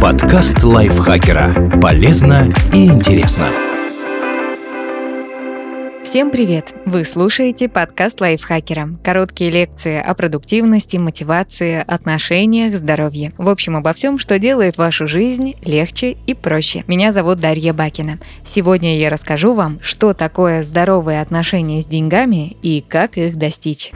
Подкаст 0.00 0.62
лайфхакера. 0.62 1.80
Полезно 1.80 2.52
и 2.72 2.86
интересно. 2.86 3.48
Всем 6.04 6.30
привет! 6.30 6.74
Вы 6.84 7.02
слушаете 7.02 7.68
подкаст 7.70 8.20
лайфхакера. 8.20 8.90
Короткие 9.02 9.50
лекции 9.50 9.98
о 9.98 10.14
продуктивности, 10.14 10.98
мотивации, 10.98 11.82
отношениях, 11.84 12.76
здоровье. 12.76 13.32
В 13.38 13.48
общем, 13.48 13.76
обо 13.76 13.94
всем, 13.94 14.18
что 14.18 14.38
делает 14.38 14.76
вашу 14.76 15.06
жизнь 15.06 15.54
легче 15.64 16.16
и 16.26 16.34
проще. 16.34 16.84
Меня 16.86 17.12
зовут 17.12 17.40
Дарья 17.40 17.72
Бакина. 17.72 18.18
Сегодня 18.44 18.98
я 18.98 19.08
расскажу 19.08 19.54
вам, 19.54 19.78
что 19.80 20.12
такое 20.12 20.62
здоровые 20.62 21.22
отношения 21.22 21.80
с 21.80 21.86
деньгами 21.86 22.56
и 22.62 22.84
как 22.86 23.16
их 23.16 23.36
достичь. 23.36 23.92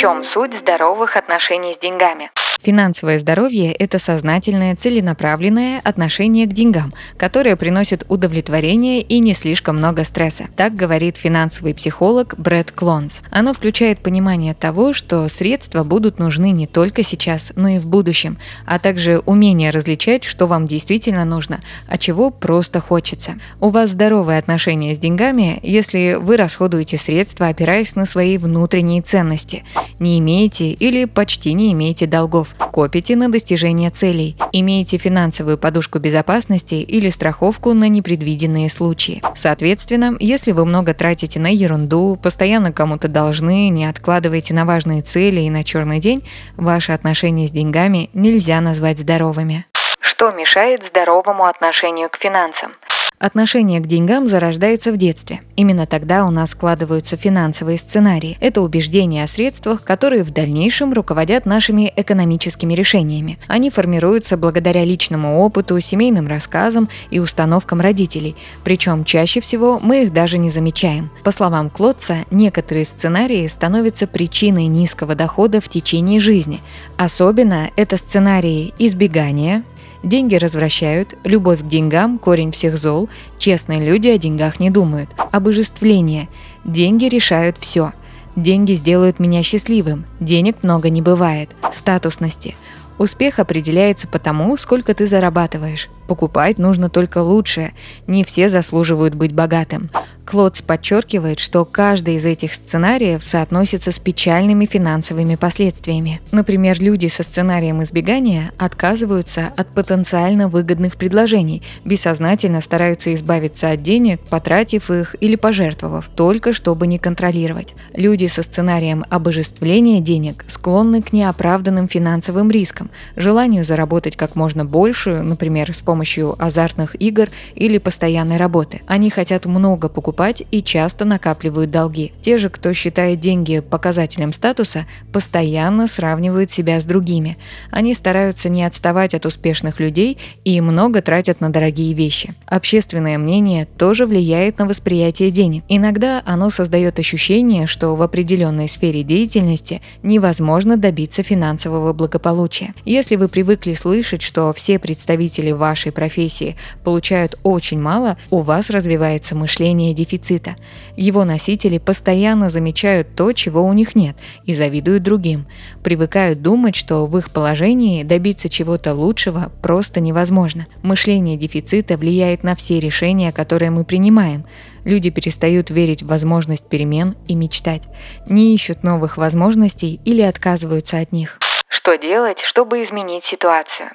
Чем 0.00 0.24
суть 0.24 0.54
здоровых 0.54 1.18
отношений 1.18 1.74
с 1.74 1.78
деньгами? 1.78 2.30
Финансовое 2.62 3.18
здоровье– 3.18 3.72
это 3.78 3.98
сознательное, 3.98 4.76
целенаправленное 4.76 5.80
отношение 5.82 6.46
к 6.46 6.52
деньгам, 6.52 6.92
которое 7.16 7.56
приносит 7.56 8.04
удовлетворение 8.10 9.00
и 9.00 9.18
не 9.20 9.32
слишком 9.32 9.78
много 9.78 10.04
стресса. 10.04 10.44
Так 10.56 10.74
говорит 10.74 11.16
финансовый 11.16 11.72
психолог 11.72 12.34
Брэд 12.36 12.70
Клонс. 12.72 13.22
Оно 13.30 13.54
включает 13.54 14.00
понимание 14.00 14.52
того, 14.52 14.92
что 14.92 15.26
средства 15.30 15.84
будут 15.84 16.18
нужны 16.18 16.50
не 16.50 16.66
только 16.66 17.02
сейчас, 17.02 17.52
но 17.56 17.68
и 17.68 17.78
в 17.78 17.86
будущем, 17.86 18.36
а 18.66 18.78
также 18.78 19.20
умение 19.20 19.70
различать, 19.70 20.24
что 20.24 20.46
вам 20.46 20.66
действительно 20.66 21.24
нужно, 21.24 21.60
а 21.88 21.96
чего 21.96 22.30
просто 22.30 22.80
хочется. 22.80 23.36
У 23.58 23.70
вас 23.70 23.90
здоровое 23.90 24.38
отношение 24.38 24.94
с 24.94 24.98
деньгами, 24.98 25.60
если 25.62 26.18
вы 26.20 26.36
расходуете 26.36 26.98
средства, 26.98 27.48
опираясь 27.48 27.96
на 27.96 28.04
свои 28.04 28.36
внутренние 28.36 29.00
ценности, 29.00 29.64
не 29.98 30.18
имеете 30.18 30.72
или 30.72 31.06
почти 31.06 31.54
не 31.54 31.72
имеете 31.72 32.06
долгов, 32.06 32.49
копите 32.58 33.16
на 33.16 33.30
достижение 33.30 33.90
целей, 33.90 34.36
имеете 34.52 34.96
финансовую 34.98 35.58
подушку 35.58 35.98
безопасности 35.98 36.74
или 36.74 37.08
страховку 37.08 37.72
на 37.72 37.88
непредвиденные 37.88 38.68
случаи. 38.70 39.22
Соответственно, 39.34 40.16
если 40.20 40.52
вы 40.52 40.64
много 40.64 40.94
тратите 40.94 41.40
на 41.40 41.48
ерунду, 41.48 42.18
постоянно 42.22 42.72
кому-то 42.72 43.08
должны, 43.08 43.68
не 43.68 43.86
откладываете 43.86 44.54
на 44.54 44.64
важные 44.64 45.02
цели 45.02 45.40
и 45.40 45.50
на 45.50 45.64
черный 45.64 46.00
день, 46.00 46.22
ваши 46.56 46.92
отношения 46.92 47.48
с 47.48 47.50
деньгами 47.50 48.10
нельзя 48.14 48.60
назвать 48.60 48.98
здоровыми. 48.98 49.66
Что 50.00 50.32
мешает 50.32 50.84
здоровому 50.86 51.44
отношению 51.44 52.10
к 52.10 52.16
финансам? 52.16 52.72
Отношение 53.20 53.80
к 53.80 53.86
деньгам 53.86 54.30
зарождается 54.30 54.92
в 54.92 54.96
детстве. 54.96 55.42
Именно 55.54 55.84
тогда 55.84 56.24
у 56.24 56.30
нас 56.30 56.52
складываются 56.52 57.18
финансовые 57.18 57.76
сценарии. 57.76 58.38
Это 58.40 58.62
убеждения 58.62 59.24
о 59.24 59.28
средствах, 59.28 59.84
которые 59.84 60.22
в 60.22 60.30
дальнейшем 60.30 60.94
руководят 60.94 61.44
нашими 61.44 61.92
экономическими 61.96 62.72
решениями. 62.72 63.38
Они 63.46 63.68
формируются 63.68 64.38
благодаря 64.38 64.86
личному 64.86 65.40
опыту, 65.40 65.78
семейным 65.80 66.28
рассказам 66.28 66.88
и 67.10 67.18
установкам 67.18 67.82
родителей. 67.82 68.36
Причем 68.64 69.04
чаще 69.04 69.42
всего 69.42 69.78
мы 69.80 70.04
их 70.04 70.14
даже 70.14 70.38
не 70.38 70.48
замечаем. 70.48 71.10
По 71.22 71.30
словам 71.30 71.68
Клотца, 71.68 72.24
некоторые 72.30 72.86
сценарии 72.86 73.46
становятся 73.48 74.06
причиной 74.06 74.64
низкого 74.64 75.14
дохода 75.14 75.60
в 75.60 75.68
течение 75.68 76.20
жизни. 76.20 76.62
Особенно 76.96 77.68
это 77.76 77.98
сценарии 77.98 78.72
избегания, 78.78 79.62
Деньги 80.02 80.34
развращают, 80.36 81.14
любовь 81.24 81.60
к 81.60 81.66
деньгам– 81.66 82.18
корень 82.20 82.52
всех 82.52 82.78
зол, 82.78 83.10
честные 83.38 83.84
люди 83.84 84.08
о 84.08 84.16
деньгах 84.16 84.58
не 84.58 84.70
думают. 84.70 85.10
Обожествление. 85.30 86.28
Деньги 86.64 87.04
решают 87.04 87.58
все. 87.58 87.92
Деньги 88.34 88.72
сделают 88.72 89.18
меня 89.18 89.42
счастливым. 89.42 90.06
Денег 90.18 90.62
много 90.62 90.88
не 90.88 91.02
бывает. 91.02 91.50
Статусности. 91.72 92.56
Успех 92.96 93.38
определяется 93.38 94.08
по 94.08 94.18
тому, 94.18 94.56
сколько 94.56 94.94
ты 94.94 95.06
зарабатываешь. 95.06 95.88
Покупать 96.06 96.58
нужно 96.58 96.88
только 96.88 97.18
лучшее. 97.18 97.72
Не 98.06 98.24
все 98.24 98.48
заслуживают 98.48 99.14
быть 99.14 99.32
богатым. 99.32 99.90
Клодс 100.30 100.62
подчеркивает, 100.62 101.40
что 101.40 101.64
каждый 101.64 102.14
из 102.14 102.24
этих 102.24 102.52
сценариев 102.52 103.24
соотносится 103.24 103.90
с 103.90 103.98
печальными 103.98 104.64
финансовыми 104.64 105.34
последствиями. 105.34 106.20
Например, 106.30 106.80
люди 106.80 107.08
со 107.08 107.24
сценарием 107.24 107.82
избегания 107.82 108.52
отказываются 108.56 109.52
от 109.56 109.74
потенциально 109.74 110.46
выгодных 110.46 110.96
предложений, 110.96 111.64
бессознательно 111.84 112.60
стараются 112.60 113.12
избавиться 113.12 113.72
от 113.72 113.82
денег, 113.82 114.20
потратив 114.20 114.92
их 114.92 115.16
или 115.20 115.34
пожертвовав, 115.34 116.08
только 116.14 116.52
чтобы 116.52 116.86
не 116.86 117.00
контролировать. 117.00 117.74
Люди 117.92 118.26
со 118.26 118.44
сценарием 118.44 119.04
обожествления 119.10 119.98
денег 119.98 120.44
склонны 120.46 121.02
к 121.02 121.12
неоправданным 121.12 121.88
финансовым 121.88 122.52
рискам, 122.52 122.88
желанию 123.16 123.64
заработать 123.64 124.14
как 124.14 124.36
можно 124.36 124.64
больше, 124.64 125.22
например, 125.22 125.74
с 125.74 125.80
помощью 125.80 126.40
азартных 126.40 126.94
игр 127.02 127.30
или 127.56 127.78
постоянной 127.78 128.36
работы. 128.36 128.82
Они 128.86 129.10
хотят 129.10 129.46
много 129.46 129.88
покупать 129.88 130.19
покупать 130.20 130.42
и 130.50 130.62
часто 130.62 131.06
накапливают 131.06 131.70
долги. 131.70 132.12
Те 132.20 132.36
же, 132.36 132.50
кто 132.50 132.74
считает 132.74 133.20
деньги 133.20 133.60
показателем 133.60 134.34
статуса, 134.34 134.84
постоянно 135.12 135.88
сравнивают 135.88 136.50
себя 136.50 136.78
с 136.78 136.84
другими. 136.84 137.38
Они 137.70 137.94
стараются 137.94 138.50
не 138.50 138.64
отставать 138.64 139.14
от 139.14 139.24
успешных 139.24 139.80
людей 139.80 140.18
и 140.44 140.60
много 140.60 141.00
тратят 141.00 141.40
на 141.40 141.50
дорогие 141.50 141.94
вещи. 141.94 142.34
Общественное 142.44 143.16
мнение 143.16 143.66
тоже 143.78 144.04
влияет 144.04 144.58
на 144.58 144.66
восприятие 144.66 145.30
денег. 145.30 145.64
Иногда 145.68 146.22
оно 146.26 146.50
создает 146.50 146.98
ощущение, 146.98 147.66
что 147.66 147.96
в 147.96 148.02
определенной 148.02 148.68
сфере 148.68 149.02
деятельности 149.02 149.80
невозможно 150.02 150.76
добиться 150.76 151.22
финансового 151.22 151.94
благополучия. 151.94 152.74
Если 152.84 153.16
вы 153.16 153.28
привыкли 153.28 153.72
слышать, 153.72 154.20
что 154.20 154.52
все 154.52 154.78
представители 154.78 155.52
вашей 155.52 155.92
профессии 155.92 156.56
получают 156.84 157.38
очень 157.42 157.80
мало, 157.80 158.18
у 158.30 158.40
вас 158.40 158.68
развивается 158.68 159.34
мышление 159.34 159.94
дефицита. 160.00 160.56
Его 160.96 161.24
носители 161.24 161.78
постоянно 161.78 162.50
замечают 162.50 163.14
то, 163.14 163.32
чего 163.32 163.62
у 163.62 163.72
них 163.72 163.94
нет, 163.94 164.16
и 164.44 164.54
завидуют 164.54 165.02
другим. 165.02 165.46
Привыкают 165.82 166.42
думать, 166.42 166.74
что 166.74 167.06
в 167.06 167.16
их 167.18 167.30
положении 167.30 168.02
добиться 168.02 168.48
чего-то 168.48 168.94
лучшего 168.94 169.52
просто 169.62 170.00
невозможно. 170.00 170.66
Мышление 170.82 171.36
дефицита 171.36 171.96
влияет 171.96 172.42
на 172.42 172.56
все 172.56 172.80
решения, 172.80 173.32
которые 173.32 173.70
мы 173.70 173.84
принимаем. 173.84 174.44
Люди 174.84 175.10
перестают 175.10 175.68
верить 175.70 176.02
в 176.02 176.06
возможность 176.06 176.68
перемен 176.68 177.14
и 177.28 177.34
мечтать, 177.34 177.82
не 178.26 178.54
ищут 178.54 178.82
новых 178.82 179.18
возможностей 179.18 180.00
или 180.06 180.22
отказываются 180.22 180.98
от 180.98 181.12
них. 181.12 181.38
Что 181.68 181.96
делать, 181.96 182.40
чтобы 182.40 182.82
изменить 182.82 183.24
ситуацию? 183.24 183.90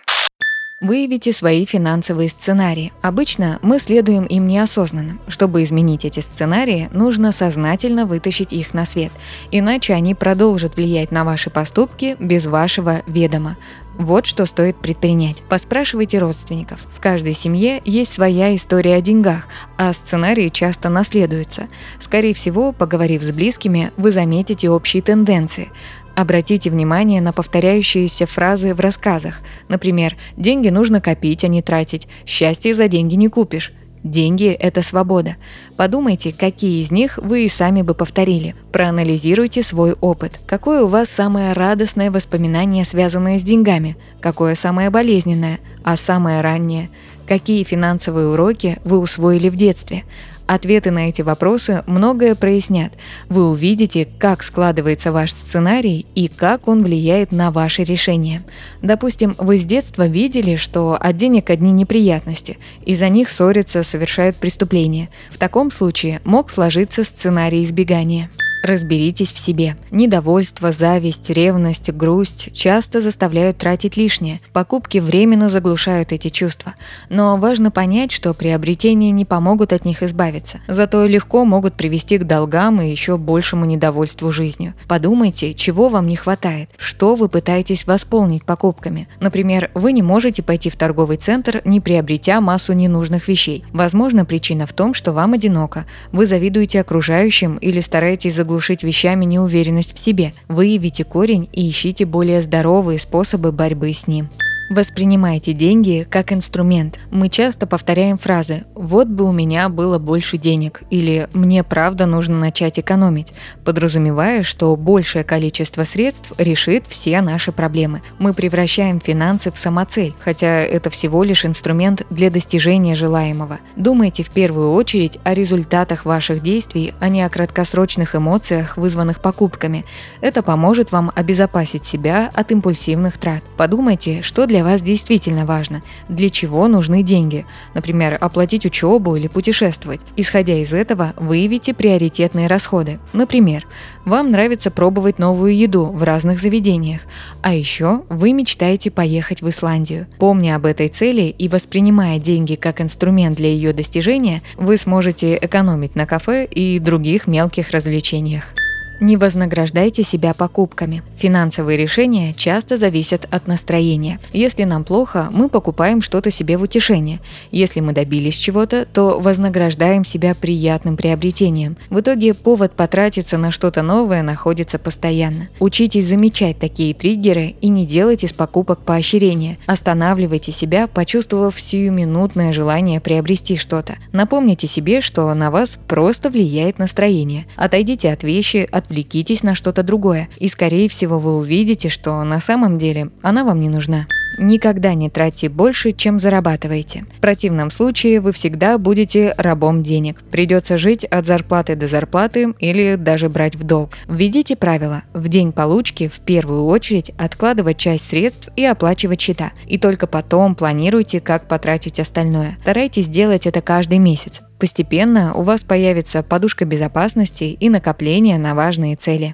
Выявите 0.82 1.32
свои 1.32 1.66
финансовые 1.66 2.28
сценарии. 2.28 2.92
Обычно 3.02 3.60
мы 3.62 3.80
следуем 3.80 4.26
им 4.26 4.46
неосознанно. 4.46 5.20
Чтобы 5.30 5.64
изменить 5.64 6.04
эти 6.04 6.20
сценарии, 6.20 6.90
нужно 6.92 7.32
сознательно 7.32 8.06
вытащить 8.06 8.52
их 8.52 8.74
на 8.74 8.86
свет, 8.86 9.14
иначе 9.52 9.94
они 9.94 10.16
продолжат 10.16 10.76
влиять 10.76 11.12
на 11.12 11.24
ваши 11.24 11.50
поступки 11.50 12.18
без 12.20 12.46
вашего 12.46 13.04
ведома. 13.08 13.56
Вот 13.98 14.26
что 14.26 14.46
стоит 14.46 14.76
предпринять. 14.76 15.38
Поспрашивайте 15.48 16.20
родственников. 16.20 16.86
В 16.92 17.00
каждой 17.00 17.34
семье 17.34 17.82
есть 17.86 18.12
своя 18.12 18.54
история 18.54 18.96
о 18.96 19.02
деньгах, 19.02 19.48
а 19.78 19.94
сценарии 19.94 20.50
часто 20.50 20.90
наследуются. 20.90 21.70
Скорее 22.02 22.34
всего, 22.34 22.74
поговорив 22.74 23.24
с 23.24 23.32
близкими, 23.32 23.92
вы 23.96 24.12
заметите 24.12 24.70
общие 24.70 25.02
тенденции. 25.02 25.72
Обратите 26.16 26.70
внимание 26.70 27.22
на 27.22 27.34
повторяющиеся 27.34 28.26
фразы 28.26 28.74
в 28.74 28.80
рассказах. 28.80 29.42
Например, 29.68 30.16
«деньги 30.38 30.70
нужно 30.70 31.02
копить, 31.02 31.44
а 31.44 31.48
не 31.48 31.62
тратить», 31.62 32.08
«счастье 32.26 32.74
за 32.74 32.88
деньги 32.88 33.16
не 33.16 33.28
купишь», 33.28 33.74
Деньги– 34.06 34.50
это 34.60 34.84
свобода. 34.84 35.36
Подумайте, 35.78 36.32
какие 36.32 36.80
из 36.80 36.92
них 36.92 37.18
вы 37.18 37.46
и 37.46 37.48
сами 37.48 37.82
бы 37.82 37.96
повторили. 37.96 38.54
Проанализируйте 38.72 39.64
свой 39.64 39.94
опыт. 39.94 40.40
Какое 40.46 40.84
у 40.84 40.88
вас 40.88 41.10
самое 41.10 41.54
радостное 41.54 42.12
воспоминание, 42.12 42.86
связанное 42.86 43.40
с 43.40 43.42
деньгами? 43.42 43.98
Какое 44.22 44.54
самое 44.54 44.92
болезненное? 44.92 45.60
А 45.84 45.98
самое 45.98 46.42
раннее? 46.42 46.92
Какие 47.28 47.64
финансовые 47.64 48.28
уроки 48.28 48.78
вы 48.84 49.00
усвоили 49.00 49.50
в 49.50 49.56
детстве? 49.56 50.04
Ответы 50.48 50.92
на 50.92 51.10
эти 51.10 51.24
вопросы 51.24 51.84
многое 51.88 52.36
прояснят. 52.36 52.94
Вы 53.30 53.50
увидите, 53.50 54.08
как 54.20 54.44
складывается 54.44 55.12
ваш 55.12 55.32
сценарий 55.32 56.06
и 56.14 56.28
как 56.28 56.68
он 56.68 56.84
влияет 56.84 57.32
на 57.32 57.50
ваши 57.50 57.84
решения. 57.84 58.44
Допустим, 58.84 59.36
вы 59.40 59.58
с 59.58 59.66
детства 59.66 60.06
видели, 60.06 60.56
что 60.56 60.98
от 61.00 61.18
денег 61.18 61.50
одни 61.50 61.72
неприятности, 61.72 62.60
из-за 62.86 63.10
них 63.10 63.30
ссорятся, 63.30 63.82
совершают 63.82 64.36
преступления. 64.36 65.10
В 65.32 65.38
таком 65.38 65.72
случае 65.72 66.22
мог 66.26 66.52
сложиться 66.52 67.04
сценарий 67.04 67.64
избегания. 67.64 68.30
Разберитесь 68.66 69.32
в 69.32 69.38
себе. 69.38 69.76
Недовольство, 69.92 70.72
зависть, 70.72 71.30
ревность, 71.30 71.92
грусть 71.92 72.50
часто 72.52 73.00
заставляют 73.00 73.60
тратить 73.60 73.96
лишнее. 73.96 74.42
Покупки 74.54 74.98
временно 74.98 75.50
заглушают 75.50 76.12
эти 76.12 76.30
чувства. 76.30 76.74
Но 77.08 77.38
важно 77.38 77.70
понять, 77.70 78.12
что 78.12 78.34
приобретения 78.34 79.12
не 79.12 79.24
помогут 79.24 79.72
от 79.72 79.86
них 79.86 80.02
избавиться. 80.02 80.62
Зато 80.68 81.06
легко 81.06 81.46
могут 81.46 81.76
привести 81.76 82.18
к 82.18 82.26
долгам 82.26 82.82
и 82.82 82.90
еще 82.90 83.18
большему 83.18 83.66
недовольству 83.66 84.32
жизнью. 84.32 84.74
Подумайте, 84.88 85.54
чего 85.54 85.90
вам 85.90 86.08
не 86.08 86.16
хватает, 86.16 86.72
что 86.76 87.14
вы 87.14 87.30
пытаетесь 87.30 87.86
восполнить 87.86 88.46
покупками. 88.46 89.08
Например, 89.20 89.70
вы 89.76 89.92
не 89.92 90.02
можете 90.02 90.42
пойти 90.42 90.72
в 90.72 90.76
торговый 90.76 91.18
центр, 91.18 91.62
не 91.66 91.82
приобретя 91.82 92.42
массу 92.42 92.74
ненужных 92.74 93.28
вещей. 93.28 93.64
Возможно, 93.74 94.26
причина 94.26 94.66
в 94.66 94.74
том, 94.74 94.96
что 94.96 95.12
вам 95.12 95.34
одиноко, 95.34 95.86
вы 96.12 96.26
завидуете 96.26 96.82
окружающим 96.82 97.58
или 97.58 97.80
стараетесь 97.80 98.34
заглушить 98.34 98.55
заглушить 98.56 98.84
вещами 98.84 99.26
неуверенность 99.26 99.94
в 99.94 100.00
себе. 100.00 100.32
Выявите 100.48 101.04
корень 101.04 101.50
и 101.52 101.70
ищите 101.70 102.06
более 102.06 102.42
здоровые 102.42 103.00
способы 103.00 103.52
борьбы 103.52 103.92
с 103.92 104.08
ним. 104.08 104.30
Воспринимайте 104.70 105.54
деньги 105.54 106.08
как 106.10 106.34
инструмент. 106.34 107.00
Мы 107.12 107.30
часто 107.30 107.68
повторяем 107.68 108.18
фразы 108.18 108.64
«вот 108.74 109.08
бы 109.08 109.26
у 109.26 109.32
меня 109.32 109.70
было 109.70 110.00
больше 110.00 110.40
денег» 110.40 110.82
или 110.90 111.30
«мне 111.34 111.64
правда 111.64 112.08
нужно 112.08 112.40
начать 112.40 112.80
экономить», 112.80 113.34
подразумевая, 113.64 114.42
что 114.42 114.76
большее 114.76 115.24
количество 115.24 115.84
средств 115.84 116.34
решит 116.40 116.88
все 116.88 117.22
наши 117.22 117.52
проблемы. 117.52 118.02
Мы 118.18 118.34
превращаем 118.34 119.00
финансы 119.00 119.52
в 119.52 119.58
самоцель, 119.58 120.16
хотя 120.20 120.62
это 120.62 120.90
всего 120.90 121.24
лишь 121.24 121.46
инструмент 121.46 122.02
для 122.10 122.32
достижения 122.32 122.96
желаемого. 122.96 123.60
Думайте 123.76 124.24
в 124.24 124.32
первую 124.32 124.72
очередь 124.72 125.20
о 125.24 125.36
результатах 125.36 126.06
ваших 126.06 126.42
действий, 126.42 126.96
а 127.00 127.10
не 127.10 127.22
о 127.22 127.30
краткосрочных 127.30 128.16
эмоциях, 128.16 128.78
вызванных 128.78 129.22
покупками. 129.22 129.86
Это 130.22 130.42
поможет 130.42 130.92
вам 130.92 131.12
обезопасить 131.14 131.86
себя 131.86 132.32
от 132.34 132.52
импульсивных 132.52 133.20
трат. 133.20 133.44
Подумайте, 133.58 134.24
что 134.24 134.48
для 134.48 134.55
для 134.56 134.64
вас 134.64 134.82
действительно 134.82 135.46
важно, 135.46 135.84
для 136.08 136.30
чего 136.30 136.70
нужны 136.70 137.04
деньги, 137.04 137.46
например, 137.74 138.18
оплатить 138.22 138.66
учебу 138.66 139.18
или 139.18 139.28
путешествовать. 139.28 140.00
Исходя 140.16 140.54
из 140.54 140.74
этого, 140.74 141.14
выявите 141.18 141.74
приоритетные 141.74 142.48
расходы. 142.48 143.00
Например, 143.12 143.68
вам 144.06 144.32
нравится 144.32 144.72
пробовать 144.72 145.20
новую 145.20 145.58
еду 145.58 145.88
в 145.88 146.04
разных 146.04 146.40
заведениях, 146.40 147.02
а 147.42 147.54
еще 147.54 148.04
вы 148.08 148.32
мечтаете 148.32 148.92
поехать 148.92 149.42
в 149.42 149.50
Исландию. 149.50 150.08
Помня 150.20 150.56
об 150.56 150.66
этой 150.66 150.88
цели 150.88 151.24
и 151.24 151.50
воспринимая 151.50 152.18
деньги 152.18 152.56
как 152.56 152.80
инструмент 152.80 153.36
для 153.36 153.50
ее 153.50 153.74
достижения, 153.74 154.42
вы 154.56 154.78
сможете 154.78 155.36
экономить 155.36 155.96
на 155.96 156.06
кафе 156.06 156.46
и 156.46 156.80
других 156.80 157.28
мелких 157.28 157.72
развлечениях. 157.72 158.54
Не 159.02 159.18
вознаграждайте 159.18 160.04
себя 160.04 160.34
покупками. 160.34 161.04
Финансовые 161.18 161.78
решения 161.78 162.34
часто 162.34 162.78
зависят 162.78 163.28
от 163.30 163.48
настроения. 163.48 164.20
Если 164.32 164.64
нам 164.64 164.84
плохо, 164.84 165.28
мы 165.32 165.50
покупаем 165.50 166.02
что-то 166.02 166.32
себе 166.32 166.58
в 166.58 166.62
утешение. 166.62 167.20
Если 167.52 167.82
мы 167.82 167.92
добились 167.92 168.36
чего-то, 168.36 168.86
то 168.86 169.20
вознаграждаем 169.20 170.06
себя 170.06 170.34
приятным 170.34 170.96
приобретением. 170.96 171.76
В 171.90 172.00
итоге 172.00 172.34
повод 172.34 172.72
потратиться 172.74 173.38
на 173.38 173.52
что-то 173.52 173.82
новое 173.82 174.24
находится 174.24 174.80
постоянно. 174.80 175.50
Учитесь 175.60 176.08
замечать 176.08 176.58
такие 176.58 176.94
триггеры 176.94 177.56
и 177.60 177.68
не 177.68 177.86
делайте 177.86 178.28
из 178.28 178.34
покупок 178.34 178.80
поощрения. 178.80 179.58
Останавливайте 179.66 180.52
себя, 180.52 180.88
почувствовав 180.88 181.60
сиюминутное 181.60 182.54
желание 182.54 183.02
приобрести 183.02 183.58
что-то. 183.58 183.96
Напомните 184.14 184.68
себе, 184.68 185.02
что 185.02 185.34
на 185.34 185.52
вас 185.52 185.78
просто 185.88 186.30
влияет 186.30 186.80
настроение. 186.80 187.46
Отойдите 187.58 188.12
от 188.12 188.24
вещи, 188.24 188.68
от 188.72 188.85
отвлекитесь 188.86 189.44
на 189.44 189.56
что-то 189.56 189.84
другое, 189.84 190.30
и 190.38 190.48
скорее 190.48 190.88
всего 190.88 191.20
вы 191.20 191.38
увидите, 191.38 191.90
что 191.90 192.24
на 192.24 192.40
самом 192.40 192.78
деле 192.78 193.10
она 193.22 193.44
вам 193.44 193.60
не 193.60 193.70
нужна. 193.70 194.08
Никогда 194.38 194.94
не 194.94 195.10
тратьте 195.10 195.50
больше, 195.50 195.92
чем 195.92 196.20
зарабатываете. 196.20 197.06
В 197.18 197.22
противном 197.22 197.72
случае 197.72 198.20
вы 198.20 198.32
всегда 198.32 198.78
будете 198.78 199.34
рабом 199.38 199.84
денег. 199.84 200.24
Придется 200.32 200.78
жить 200.78 201.06
от 201.06 201.26
зарплаты 201.26 201.76
до 201.76 201.88
зарплаты 201.88 202.54
или 202.60 202.96
даже 202.96 203.30
брать 203.30 203.56
в 203.56 203.64
долг. 203.64 203.92
Введите 204.08 204.56
правило. 204.56 205.04
В 205.14 205.28
день 205.28 205.52
получки 205.52 206.08
в 206.08 206.20
первую 206.20 206.66
очередь 206.66 207.12
откладывать 207.18 207.78
часть 207.78 208.08
средств 208.10 208.50
и 208.56 208.66
оплачивать 208.66 209.22
счета. 209.22 209.52
И 209.68 209.78
только 209.78 210.08
потом 210.08 210.56
планируйте, 210.56 211.20
как 211.20 211.48
потратить 211.48 212.00
остальное. 212.00 212.58
Старайтесь 212.62 213.08
делать 213.08 213.48
это 213.48 213.62
каждый 213.62 214.00
месяц. 214.00 214.42
Постепенно 214.60 215.34
у 215.36 215.44
вас 215.44 215.64
появится 215.64 216.24
подушка 216.24 216.66
безопасности 216.66 217.44
и 217.44 217.70
накопление 217.70 218.38
на 218.38 218.56
важные 218.56 218.96
цели. 218.96 219.34